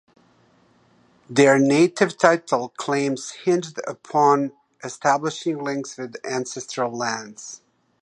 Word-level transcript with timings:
Their 1.29 1.59
Native 1.59 2.17
Title 2.17 2.69
claims 2.69 3.33
hinged 3.45 3.79
upon 3.85 4.51
establishing 4.83 5.63
links 5.63 5.95
with 5.95 6.15
ancestral 6.25 6.91
lands. 6.91 7.61